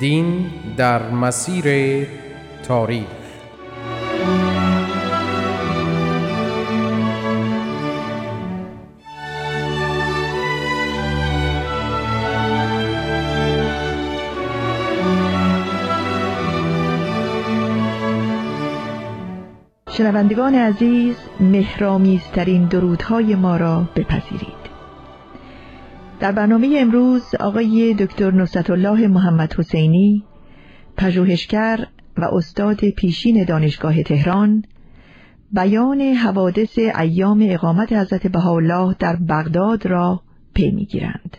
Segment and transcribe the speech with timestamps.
[0.00, 2.06] دین در مسیر
[2.62, 3.06] تاریخ.
[19.90, 24.55] شنوندگان عزیز مهرامیزترین درودهای ما را بپذیرید.
[26.20, 30.24] در برنامه امروز آقای دکتر نصرت الله محمد حسینی
[30.96, 34.64] پژوهشگر و استاد پیشین دانشگاه تهران
[35.52, 40.22] بیان حوادث ایام اقامت حضرت بهاءالله در بغداد را
[40.54, 41.36] پی می‌گیرند.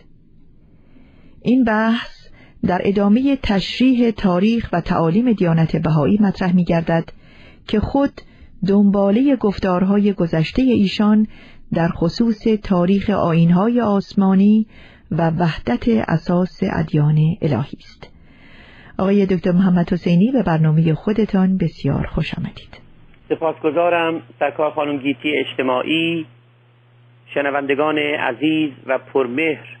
[1.42, 2.28] این بحث
[2.66, 7.10] در ادامه تشریح تاریخ و تعالیم دیانت بهایی مطرح می گردد
[7.66, 8.20] که خود
[8.66, 11.26] دنباله گفتارهای گذشته ایشان
[11.74, 14.66] در خصوص تاریخ آینهای آسمانی
[15.10, 18.14] و وحدت اساس ادیان الهی است.
[18.98, 22.80] آقای دکتر محمد حسینی به برنامه خودتان بسیار خوش آمدید.
[23.28, 26.26] سپاسگزارم سرکار خانم گیتی اجتماعی
[27.34, 29.76] شنوندگان عزیز و پرمهر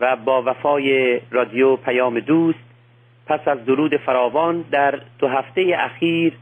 [0.00, 2.58] و با وفای رادیو پیام دوست
[3.26, 6.32] پس از درود فراوان در دو هفته اخیر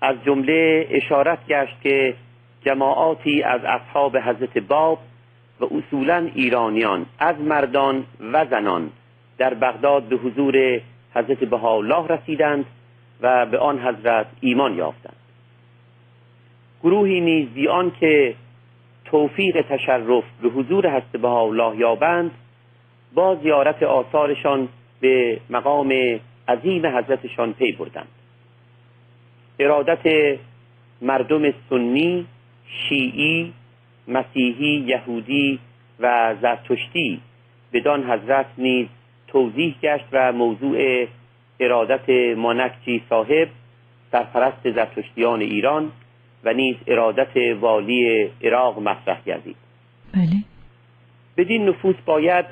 [0.00, 2.14] از جمله اشارت گشت که
[2.64, 4.98] جماعاتی از اصحاب حضرت باب
[5.60, 8.90] و اصولا ایرانیان از مردان و زنان
[9.38, 10.80] در بغداد به حضور
[11.14, 12.64] حضرت بهاءالله رسیدند
[13.20, 15.16] و به آن حضرت ایمان یافتند.
[16.82, 17.68] گروهی نیز بی
[18.00, 18.34] که
[19.04, 22.30] توفیق تشرف به حضور حضرت بهاءالله یابند
[23.14, 24.68] با زیارت آثارشان
[25.00, 25.92] به مقام
[26.48, 28.08] عظیم حضرتشان پی بردند.
[29.58, 30.38] ارادت
[31.02, 32.26] مردم سنی
[32.66, 33.52] شیعی
[34.08, 35.58] مسیحی یهودی
[36.00, 37.20] و زرتشتی
[37.72, 38.86] بدان حضرت نیز
[39.26, 41.06] توضیح گشت و موضوع
[41.60, 43.48] ارادت مانکچی صاحب
[44.12, 45.92] سرپرست زرتشتیان ایران
[46.44, 49.56] و نیز ارادت والی عراق مطرح گردید.
[50.14, 50.44] بله.
[51.36, 52.44] بدین نفوس باید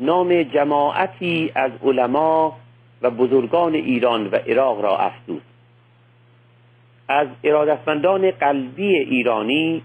[0.00, 2.56] نام جماعتی از علما
[3.02, 5.42] و بزرگان ایران و عراق را افزود.
[7.10, 9.82] از ارادتمندان قلبی ایرانی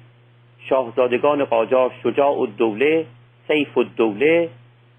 [0.69, 3.05] شاهزادگان قاجار شجاع الدوله
[3.47, 4.49] سیف الدوله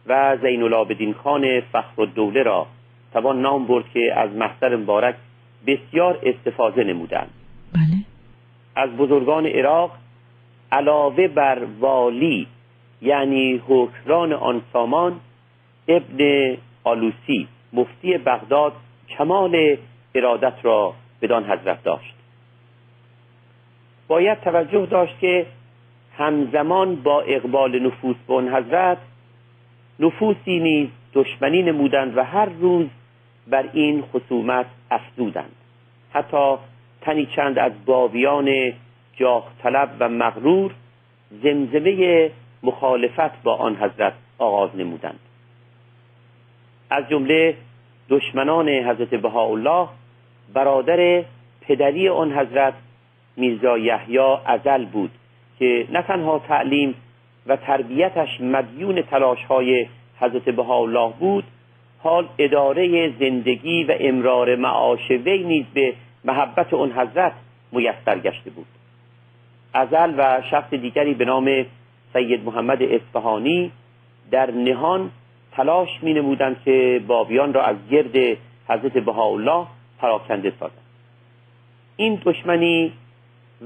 [0.07, 2.67] و زین العابدین خان فخر الدوله را
[3.13, 5.15] توان نام برد که از محضر مبارک
[5.67, 7.31] بسیار استفاده نمودند
[7.73, 8.05] بله.
[8.77, 9.91] از بزرگان عراق
[10.73, 12.47] علاوه بر والی
[13.03, 15.21] یعنی حکران آن سامان
[15.89, 18.73] ابن آلوسی مفتی بغداد
[19.19, 19.77] کمال
[20.15, 22.16] ارادت را بدان حضرت داشت
[24.09, 25.47] باید توجه داشت که
[26.19, 28.99] همزمان با اقبال نفوس به آن حضرت
[30.00, 32.87] نفوسی نیز دشمنی نمودند و هر روز
[33.47, 35.53] بر این خصومت افزودند.
[36.12, 36.55] حتی
[37.00, 38.72] تنی چند از بابیان
[39.16, 40.72] جاه طلب و مغرور
[41.43, 42.31] زمزمه
[42.62, 45.19] مخالفت با آن حضرت آغاز نمودند.
[46.91, 47.55] از جمله
[48.09, 49.89] دشمنان حضرت بهاءالله
[50.55, 51.25] برادر
[51.61, 52.75] پدری آن حضرت
[53.37, 55.11] میرزا یحیی ازل بود
[55.59, 56.95] که نه تنها تعلیم
[57.47, 59.87] و تربیتش مدیون تلاش های
[60.21, 61.45] حضرت بهاءالله بود
[62.03, 65.95] حال اداره زندگی و امرار معاش وی نیز به
[66.25, 67.33] محبت اون حضرت
[67.73, 68.67] میسر گشته بود.
[69.75, 71.67] ازل و شخص دیگری به نام
[72.13, 73.73] سید محمد اصفهانی
[74.31, 75.11] در نهان
[75.53, 78.39] تلاش می نمودند که بابیان را از گرد
[78.69, 79.66] حضرت بهاءالله
[79.99, 80.87] پراکنده سازند.
[81.97, 82.93] این دشمنی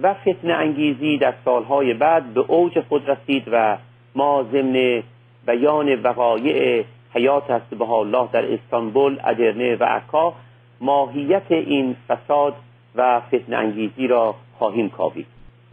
[0.02, 3.78] و فتن انگیزی در سالهای بعد به اوج خود رسید و
[4.14, 5.02] ما ضمن
[5.46, 6.84] بیان وقایع
[7.14, 10.34] حیات هست به الله در استانبول، ادرنه و عکا
[10.80, 12.54] ماهیت این فساد
[12.96, 15.26] و فتن انگیزی را خواهیم کاوید.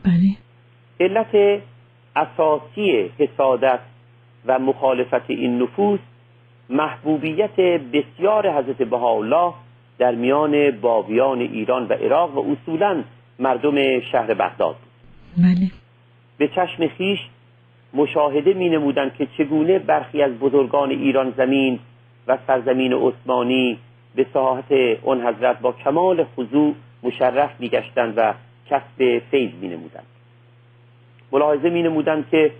[0.03, 0.37] بله.
[0.99, 1.61] علت
[2.15, 3.79] اساسی حسادت
[4.45, 5.99] و مخالفت این نفوس
[6.69, 9.53] محبوبیت بسیار حضرت بهاءالله
[9.97, 13.03] در میان بابیان ایران و عراق و اصولا
[13.39, 14.75] مردم شهر بغداد.
[15.37, 15.71] بله.
[16.37, 17.19] به چشم خیش
[17.93, 21.79] مشاهده می نمودند که چگونه برخی از بزرگان ایران زمین
[22.27, 23.77] و سرزمین عثمانی
[24.15, 28.33] به ساحت اون حضرت با کمال خضوع مشرف میگشتند و
[28.69, 30.05] کسب فیض می نمودند.
[31.31, 32.51] ملاحظه می نمودند که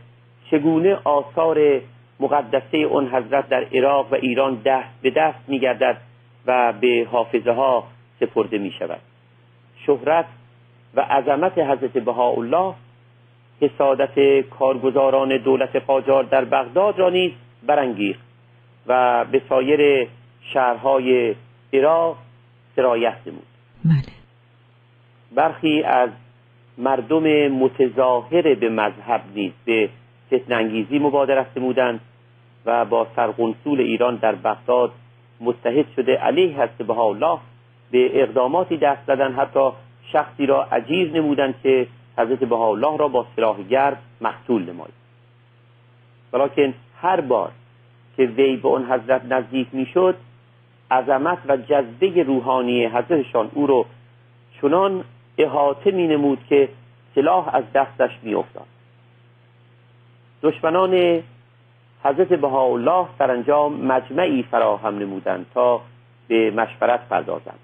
[0.52, 1.82] چگونه آثار
[2.20, 5.98] مقدسه اون حضرت در عراق و ایران دست به دست می گردد
[6.46, 7.84] و به حافظه ها
[8.20, 9.00] سپرده می شود.
[9.86, 10.26] شهرت
[10.96, 12.74] و عظمت حضرت بهاءالله
[13.62, 17.32] حسادت کارگزاران دولت قاجار در بغداد را نیز
[17.68, 18.28] برانگیخت
[18.88, 20.08] و به سایر
[20.54, 21.36] شهرهای
[21.74, 22.18] عراق
[22.76, 23.44] سرایت نمود
[23.86, 24.14] بله.
[25.36, 26.10] برخی از
[26.78, 29.90] مردم متظاهر به مذهب نیز به
[30.34, 32.00] فتنانگیزی مبادرت نمودند
[32.66, 34.92] و با سرقنصول ایران در بغداد
[35.42, 37.40] متحد شده علیه حضرت الله
[37.92, 39.70] به اقداماتی دست زدن حتی
[40.12, 41.88] شخصی را عجیز نمودند که
[42.18, 44.94] حضرت الله را با سلاح گرد مقتول نماید
[46.34, 47.52] ولیکن هر بار
[48.18, 50.16] که وی به آن حضرت نزدیک می‌شد
[50.92, 53.86] عظمت و جذبه روحانی حضرتشان او را
[54.62, 55.04] چنان
[55.38, 56.70] احاطه می نمود که
[57.16, 58.66] سلاح از دستش می افتاد.
[60.44, 61.24] دشمنان
[62.04, 65.82] حضرت بهاءالله سرانجام مجمعی فراهم نمودند تا
[66.28, 67.60] به مشورت پردازند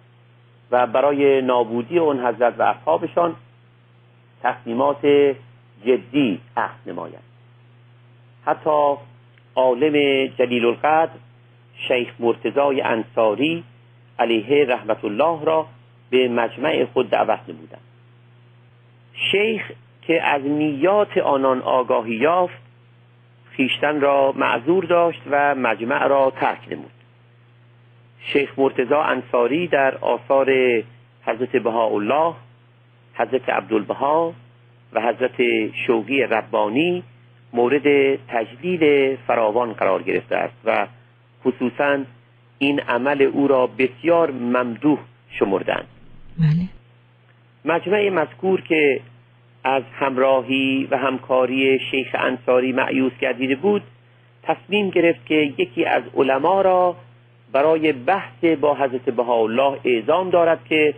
[0.73, 3.35] و برای نابودی اون حضرت و اصحابشان
[4.43, 5.05] تصمیمات
[5.85, 7.23] جدی عهد نمایند.
[8.45, 8.95] حتی
[9.55, 11.11] عالم جلیل القدر
[11.87, 13.63] شیخ مرتضای انصاری
[14.19, 15.65] علیه رحمت الله را
[16.09, 17.81] به مجمع خود دعوت نمودند.
[19.31, 19.71] شیخ
[20.01, 22.61] که از نیات آنان آگاهی یافت
[23.51, 26.92] خیشتن را معذور داشت و مجمع را ترک نمود.
[28.23, 30.49] شیخ مرتضا انصاری در آثار
[31.25, 32.33] حضرت بهاءالله
[33.13, 34.33] حضرت عبدالبها
[34.93, 37.03] و حضرت شوقی ربانی
[37.53, 40.87] مورد تجلیل فراوان قرار گرفته است و
[41.45, 41.99] خصوصا
[42.57, 44.99] این عمل او را بسیار ممدوح
[45.29, 45.87] شمردند
[46.39, 46.69] بله.
[47.65, 49.01] مجمع مذکور که
[49.63, 53.81] از همراهی و همکاری شیخ انصاری معیوس گردیده بود
[54.43, 56.95] تصمیم گرفت که یکی از علما را
[57.53, 60.93] برای بحث با حضرت بهاءالله اعزام دارد که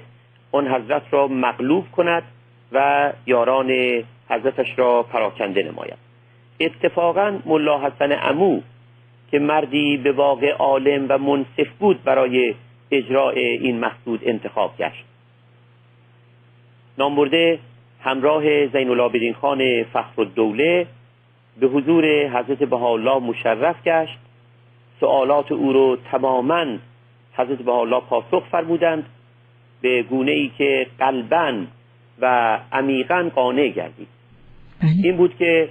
[0.51, 2.23] آن حضرت را مغلوب کند
[2.71, 3.71] و یاران
[4.29, 5.97] حضرتش را پراکنده نماید.
[6.59, 8.61] اتفاقا ملا حسن امو
[9.31, 12.55] که مردی به واقع عالم و منصف بود برای
[12.91, 15.05] اجراع این مقصود انتخاب گشت.
[16.97, 17.59] نامبرده
[18.01, 20.87] همراه زین العابدین خان فخر الدوله
[21.59, 24.17] به حضور حضرت بهاءالله مشرف گشت
[24.99, 26.65] سوالات او رو تماما
[27.33, 29.05] حضرت بهاءالله پاسخ فرمودند
[29.81, 31.65] به گونه ای که قلبا
[32.21, 34.07] و عمیقا قانع گردید
[34.81, 34.91] بله.
[35.03, 35.69] این بود که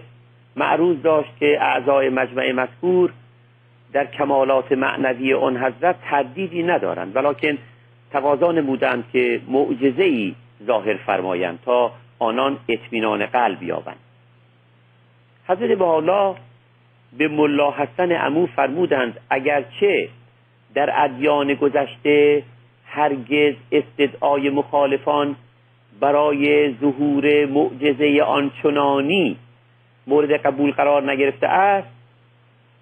[0.56, 3.12] معروض داشت که اعضای مجمع مذکور
[3.92, 7.58] در کمالات معنوی آن حضرت تردیدی ندارند ولیکن
[8.12, 10.34] تقاضا نمودند که معجزه ای
[10.66, 13.96] ظاهر فرمایند تا آنان اطمینان قلب یابند
[15.48, 16.34] حضرت حالا
[17.18, 20.08] به ملا حسن امو فرمودند اگرچه
[20.74, 22.42] در ادیان گذشته
[22.86, 25.36] هرگز استدعای مخالفان
[26.00, 29.36] برای ظهور معجزه آنچنانی
[30.06, 31.88] مورد قبول قرار نگرفته است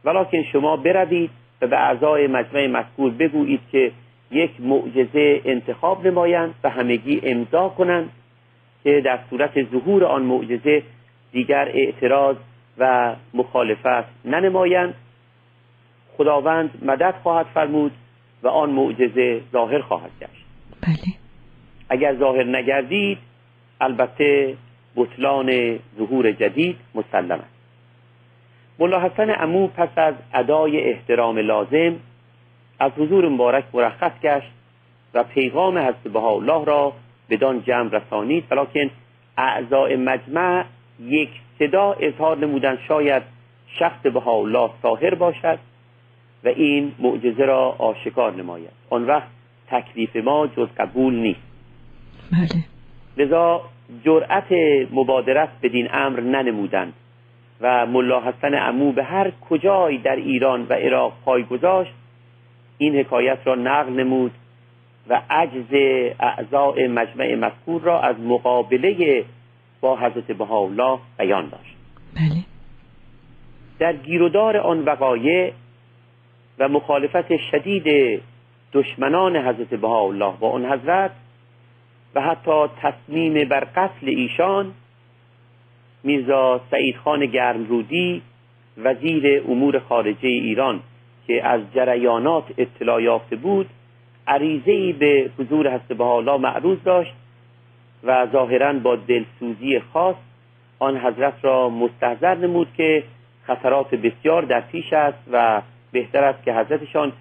[0.04, 1.30] ولیکن شما بروید
[1.62, 3.92] و به اعضای مجمع مذکور بگویید که
[4.30, 8.10] یک معجزه انتخاب نمایند و همگی امضا کنند
[8.84, 10.82] که در صورت ظهور آن معجزه
[11.32, 12.36] دیگر اعتراض
[12.82, 14.94] و مخالفت ننمایند.
[16.16, 17.92] خداوند مدد خواهد فرمود
[18.42, 20.44] و آن معجزه ظاهر خواهد گشت.
[20.80, 21.14] بله.
[21.88, 23.18] اگر ظاهر نگردید
[23.80, 24.56] البته
[24.96, 27.54] بطلان ظهور جدید مسلم است.
[28.78, 31.96] ملا حسن امو پس از ادای احترام لازم
[32.78, 34.52] از حضور مبارک مرخص گشت
[35.14, 36.92] و پیغام حضرت الله را
[37.30, 38.90] بدان جمع رسانید ولیکن
[39.38, 40.64] اعضای مجمع
[41.00, 43.22] یک صدا اظهار نمودن شاید
[43.78, 45.58] شخص الله ساهر باشد
[46.44, 48.70] و این معجزه را آشکار نماید.
[48.90, 49.28] آن وقت
[49.68, 51.40] تکلیف ما جز قبول نیست.
[52.32, 52.64] بله.
[53.16, 53.60] لذا
[54.04, 54.52] جرأت
[54.92, 56.92] مبادرت بدین امر ننمودند
[57.60, 61.92] و ملا حسن امو به هر کجای در ایران و عراق پای گذاشت
[62.78, 64.32] این حکایت را نقل نمود
[65.08, 65.74] و عجز
[66.20, 69.24] اعضاء مجمع مذکور را از مقابله
[69.82, 71.76] با حضرت بهاءالله بیان داشت.
[72.14, 72.44] بله.
[73.78, 75.52] در گیرودار آن وقایع
[76.58, 78.20] و مخالفت شدید
[78.72, 81.10] دشمنان حضرت بهاءالله با آن حضرت
[82.14, 84.72] و حتی تصمیم بر قتل ایشان
[86.04, 88.22] میرزا سعید خان گرمرودی
[88.78, 90.80] وزیر امور خارجه ایران
[91.26, 93.66] که از جریانات اطلاع یافته بود
[94.26, 97.14] عریضه به حضور حضرت بهاءالله معروض داشت
[98.04, 100.16] و ظاهرا با دلسوزی خاص
[100.78, 103.04] آن حضرت را مستحضر نمود که
[103.46, 107.12] خطرات بسیار در پیش است و بهتر است که حضرتشان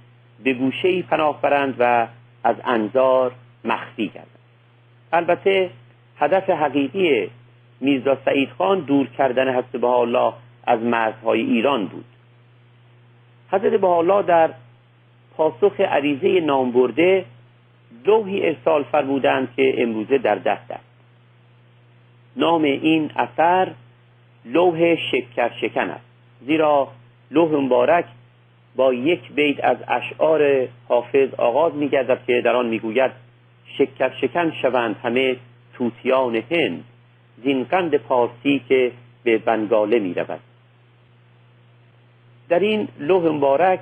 [0.44, 2.08] به گوشه پناه برند و
[2.44, 3.32] از انظار
[3.66, 4.28] مخفی گردند.
[5.14, 5.70] البته
[6.18, 7.30] هدف حقیقی
[7.80, 10.34] میرزا سعید خان دور کردن حضرت الله
[10.64, 12.06] از مرزهای ایران بود.
[13.52, 14.50] حضرت الله در
[15.38, 17.26] پاسخ عریضه نامبرده
[18.06, 20.84] لوحی ارسال فرمودند که امروزه در دست است.
[22.36, 23.72] نام این اثر
[24.46, 26.06] لوح شکر شکن است.
[26.46, 26.88] زیرا
[27.32, 28.06] لوح مبارک
[28.76, 33.12] با یک بیت از اشعار حافظ آغاز میگردد که در آن می‌گوید
[33.78, 35.36] شکر شکن شوند همه
[35.74, 36.84] توتیان هند
[37.44, 38.92] زین قند پارسی که
[39.24, 40.40] به بنگاله می رود
[42.50, 43.80] در این لوح مبارک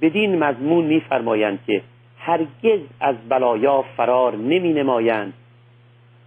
[0.00, 1.82] بدین مضمون میفرمایند که
[2.24, 5.32] هرگز از بلایا فرار نمی نمایند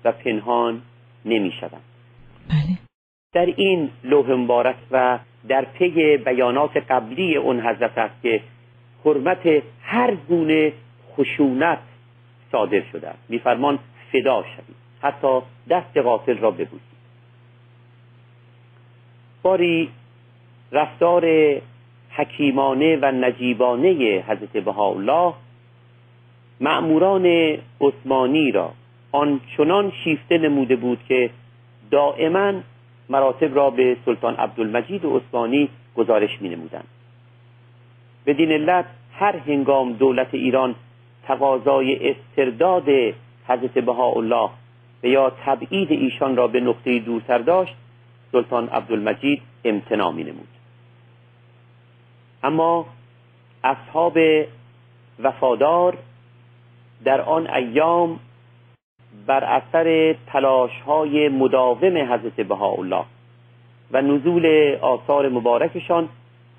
[0.04, 0.82] و پنهان
[1.26, 1.84] نمی شوند.
[2.50, 2.78] بله.
[3.34, 8.42] در این لوح مبارک و در پی بیانات قبلی اون حضرت است که
[9.06, 10.74] حرمت هر گونه
[11.18, 11.80] خشونت
[12.52, 13.20] صادر شده است.
[13.30, 13.80] میفرمان
[14.12, 14.76] فدا شوید.
[15.02, 16.96] حتی دست قاتل را ببوسید.
[19.44, 19.90] باری
[20.72, 21.26] رفتار
[22.10, 23.90] حکیمانه و نجیبانه
[24.28, 25.34] حضرت بهاءالله
[26.60, 27.26] معموران
[27.82, 28.72] عثمانی را.
[29.12, 31.30] آنچنان شیفته نموده بود که
[31.92, 32.54] دائما
[33.10, 36.88] مراتب را به سلطان عبدالمجید عثمانی گزارش می نمودند
[38.26, 40.76] بدین علت هر هنگام دولت ایران
[41.24, 42.90] تقاضای استرداد
[43.48, 44.50] حضرت بهاءالله
[45.04, 47.76] و یا تبعید ایشان را به نقطه دورتر داشت
[48.32, 50.48] سلطان عبدالمجید امتناع می نمود
[52.44, 52.86] اما
[53.64, 54.18] اصحاب
[55.20, 55.98] وفادار
[57.06, 58.20] در آن ایام
[59.28, 63.06] بر اثر تلاش های مداوم حضرت بهاءالله
[63.92, 66.10] و نزول آثار مبارکشان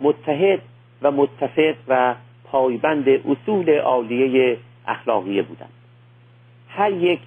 [0.00, 0.60] متحد
[1.02, 5.72] و متفق و پایبند اصول عالیه اخلاقیه بودند.
[6.68, 7.20] هر یک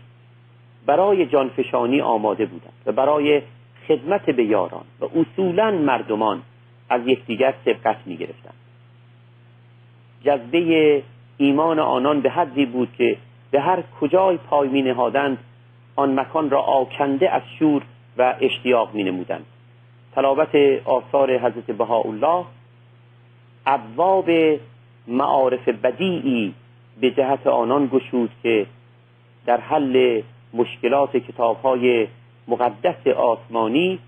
[0.85, 3.41] برای جانفشانی آماده بودند و برای
[3.87, 6.41] خدمت به یاران و اصولا مردمان
[6.89, 8.53] از یکدیگر سبقت می گرفتند
[10.23, 11.03] جذبه
[11.41, 13.17] ایمان آنان به حدی بود که
[13.51, 15.37] به هر کجای پای می نهادند
[15.95, 17.81] آن مکان را آکنده از شور
[18.17, 19.45] و اشتیاق می نمودند
[20.15, 20.55] تلاوت
[20.85, 22.45] آثار حضرت بهاءالله
[23.65, 24.29] ابواب
[25.07, 26.53] معارف بدیعی
[27.01, 28.65] به جهت آنان گشود که
[29.45, 30.21] در حل
[30.53, 32.07] مشکلات کتابهای
[32.47, 33.99] مقدس آسمانی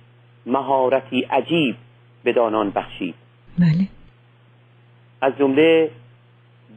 [0.46, 1.76] مهارتی عجیب
[2.24, 3.16] به دانان بخشید.
[3.60, 3.88] بله.
[5.22, 5.92] از جمله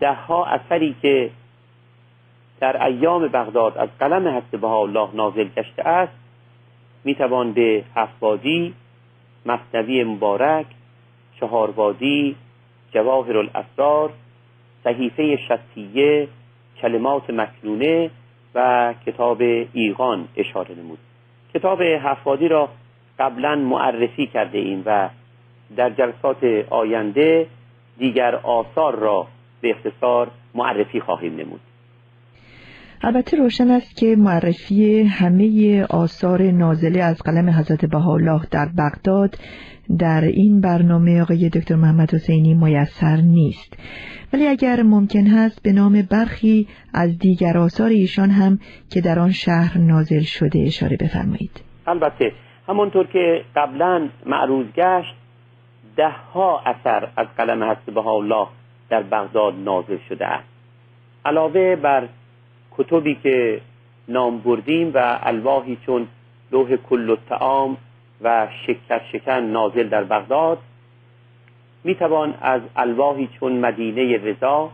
[0.00, 1.30] دهها اثری که
[2.60, 6.12] در ایام بغداد از قلم حضرت الله نازل گشته است
[7.04, 8.74] می‌توان به هفتوادی
[9.46, 10.66] مصنوی مبارک
[11.40, 12.36] چهاروادی
[12.92, 14.10] جواهر الاسرار
[14.84, 16.28] صحیفه شتیه
[16.80, 18.10] کلمات مکنونه
[18.54, 20.98] و کتاب ایقان اشاره نمود.
[21.54, 22.68] کتاب هفوادی را
[23.18, 25.08] قبلا معرفی کرده ایم و
[25.76, 27.46] در جلسات آینده
[27.98, 29.26] دیگر آثار را
[29.61, 31.61] به اختصار معرفی خواهیم نمود.
[33.02, 39.34] البته روشن است که معرفی همه آثار نازله از قلم حضرت بهاءالله در بغداد
[39.99, 43.76] در این برنامه آقای دکتر محمد حسینی میسر نیست.
[44.32, 48.58] ولی اگر ممکن هست به نام برخی از دیگر آثار ایشان هم
[48.90, 51.64] که در آن شهر نازل شده اشاره بفرمایید.
[51.87, 52.32] البته
[52.68, 55.14] همانطور که قبلا معروض گشت
[55.96, 58.46] ده ها اثر از قلم حضرت الله
[58.88, 60.48] در بغداد نازل شده است.
[61.24, 62.08] علاوه بر
[62.78, 63.60] کتبی که
[64.08, 66.08] نام بردیم و الواحی چون
[66.52, 67.76] لوح کل الطعام
[68.22, 70.58] و شکر شکن نازل در بغداد
[71.84, 74.70] می‌توان از الواحی چون مدینه رضا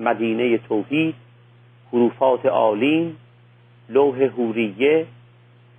[0.00, 1.14] مدینه توحید
[1.92, 3.16] حروفات عالین
[3.88, 5.06] لوح هوریه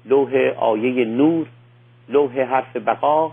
[0.05, 1.47] لوح آیه نور
[2.09, 3.31] لوح حرف بقا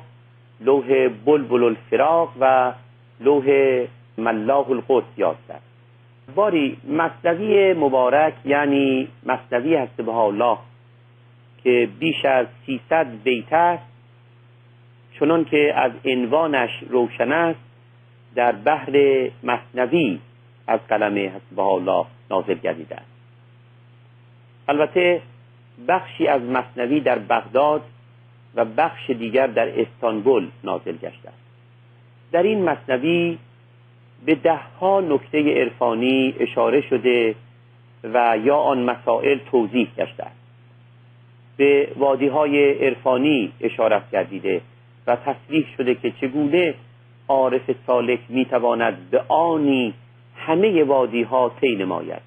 [0.61, 2.73] لوح بلبل الفراق و
[3.21, 3.47] لوح
[4.19, 5.63] ملاح القدس یاد کرد.
[6.35, 10.59] باری مصنوی مبارک یعنی مصنوی هست الله
[11.65, 13.85] که بیش از 300 بیت است
[15.19, 17.61] چنان که از عنوانش روشن است
[18.35, 20.19] در بحر مصنوی
[20.67, 23.11] از قلم حسبه الله نازل گردیده است.
[24.69, 25.23] البته
[25.89, 27.83] بخشی از مصنوی در بغداد
[28.55, 31.43] و بخش دیگر در استانبول نازل گشته است.
[32.33, 33.39] در این مصنوی
[34.27, 37.35] به دهها نکته عرفانی اشاره شده
[38.05, 40.37] و یا آن مسائل توضیح گشته است.
[41.57, 44.61] به وادی های عرفانی اشارت گردیده
[45.07, 46.75] و تصریح شده که چگونه
[47.29, 49.95] عارف سالک می‌تواند به آنی
[50.37, 52.23] همه وادی ها طی نماید.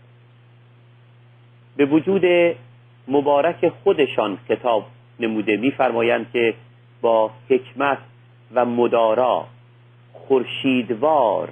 [1.76, 2.56] به وجود
[3.08, 4.86] مبارک خودشان کتاب
[5.20, 6.54] نموده میفرمایند که
[7.02, 7.98] با حکمت
[8.54, 9.46] و مدارا
[10.14, 11.50] خورشیدوار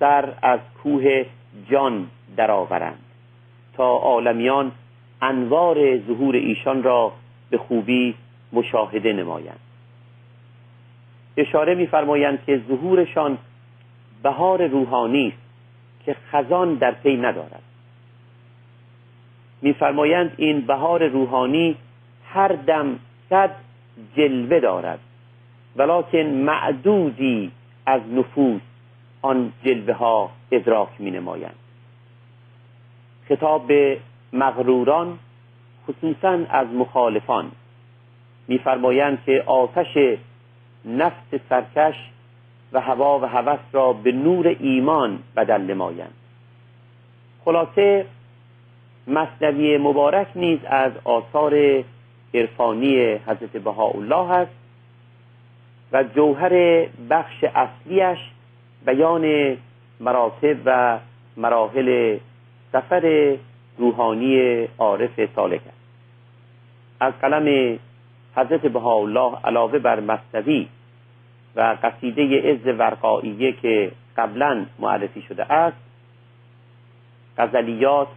[0.00, 1.24] سر از کوه
[1.70, 2.98] جان درآورند
[3.76, 4.72] تا عالمیان
[5.22, 7.12] انوار ظهور ایشان را
[7.50, 8.14] به خوبی
[8.52, 9.58] مشاهده نمایند.
[11.36, 13.38] اشاره میفرمایند که ظهورشان
[14.22, 15.38] بهار روحانی است
[16.06, 17.62] که خزان در پی ندارد.
[19.62, 21.76] میفرمایند این بهار روحانی
[22.28, 22.98] هر دم
[23.30, 23.50] صد
[24.16, 24.98] جلوه دارد
[25.76, 27.50] ولکن معدودی
[27.86, 28.60] از نفوس
[29.28, 31.54] آن جلوه ها ادراک می نمایند
[33.28, 33.98] خطاب به
[34.32, 35.18] مغروران
[35.86, 37.50] خصوصا از مخالفان
[38.48, 40.18] میفرمایند که آتش
[40.84, 41.94] نفس سرکش
[42.72, 46.14] و هوا و هوس را به نور ایمان بدل نمایند.
[47.44, 48.06] خلاصه
[49.06, 51.84] مصنوی مبارک نیز از آثار
[52.34, 54.52] عرفانی حضرت بهاءالله است
[55.92, 58.18] و جوهر بخش اصلیش
[58.88, 59.56] بیان
[60.00, 60.98] مراتب و
[61.36, 62.18] مراحل
[62.72, 63.36] سفر
[63.78, 65.78] روحانی عارف سالک است.
[67.00, 67.78] از قلم
[68.36, 70.66] حضرت بهاءالله علاوه بر مصنوی
[71.56, 75.76] و قصیده عز ورقائیه که قبلا معرفی شده است
[77.38, 78.08] غزلیات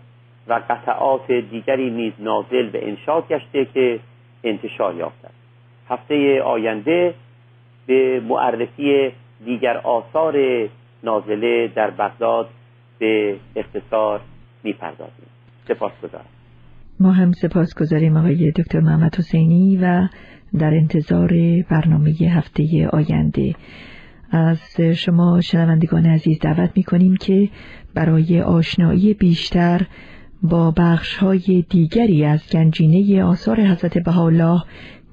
[0.48, 4.00] و قطعات دیگری نیز نازل به انشاء گشته که
[4.44, 5.42] انتشار یافته است.
[5.90, 7.13] هفته آینده
[7.88, 9.12] به معرفی
[9.46, 10.36] دیگر آثار
[11.04, 12.50] نازله در بغداد
[13.00, 14.22] به اختصار
[14.64, 15.28] می‌پردازیم.
[15.68, 16.25] سپاس گذارم
[17.00, 20.08] ما هم سپاس گذاریم آقای دکتر محمد حسینی و
[20.60, 21.30] در انتظار
[21.70, 23.56] برنامه هفته آینده.
[24.32, 27.50] از شما شنوندگان عزیز دعوت می کنیم که
[27.96, 29.82] برای آشنایی بیشتر
[30.44, 34.64] با بخش های دیگری از گنجینه آثار حضرت بهاءالله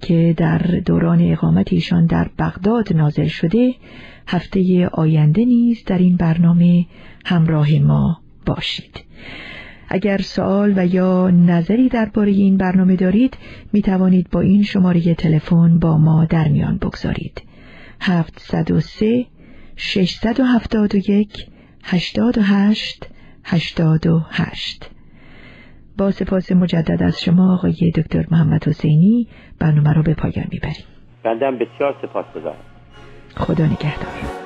[0.01, 3.75] که در دوران اقامت ایشان در بغداد نازل شده
[4.27, 6.87] هفته آینده نیز در این برنامه
[7.25, 9.05] همراه ما باشید.
[9.89, 13.37] اگر سوال و یا نظری درباره این برنامه دارید
[13.73, 17.43] می توانید با این شماره تلفن با ما در میان بگذارید.
[18.01, 19.27] 703
[19.77, 21.47] 671
[21.83, 23.07] 88
[23.45, 24.91] 88
[25.99, 29.27] با سپاس مجدد از شما آقای دکتر محمد حسینی
[29.61, 30.85] برنامه را به پایان می‌بریم.
[31.25, 32.65] بندم بسیار سپاس گذارم
[33.37, 34.38] خدا نگهدار.